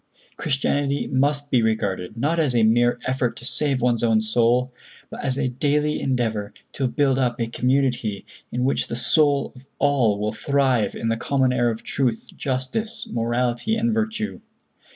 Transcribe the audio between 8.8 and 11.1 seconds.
the souls of all will thrive in